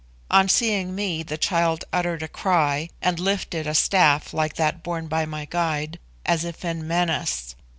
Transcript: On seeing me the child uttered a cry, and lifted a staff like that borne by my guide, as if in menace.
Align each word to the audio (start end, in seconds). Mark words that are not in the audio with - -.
On 0.31 0.49
seeing 0.49 0.95
me 0.95 1.21
the 1.21 1.37
child 1.37 1.83
uttered 1.93 2.23
a 2.23 2.27
cry, 2.27 2.89
and 3.03 3.19
lifted 3.19 3.67
a 3.67 3.75
staff 3.75 4.33
like 4.33 4.55
that 4.55 4.81
borne 4.81 5.05
by 5.07 5.27
my 5.27 5.45
guide, 5.45 5.99
as 6.25 6.43
if 6.43 6.65
in 6.65 6.87
menace. 6.87 7.53